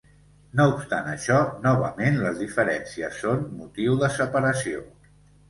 No 0.59 0.63
obstant 0.69 1.09
això, 1.11 1.37
novament 1.65 2.17
les 2.23 2.41
diferències 2.45 3.21
són 3.27 3.45
motiu 3.61 4.01
de 4.07 4.11
separació. 4.19 4.83